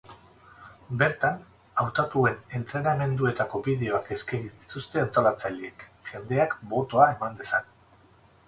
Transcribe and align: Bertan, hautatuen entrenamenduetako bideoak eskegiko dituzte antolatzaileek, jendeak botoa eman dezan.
Bertan, 1.01 1.35
hautatuen 1.83 2.39
entrenamenduetako 2.59 3.61
bideoak 3.69 4.09
eskegiko 4.17 4.65
dituzte 4.65 5.05
antolatzaileek, 5.05 5.87
jendeak 6.13 6.57
botoa 6.73 7.11
eman 7.17 7.39
dezan. 7.45 7.71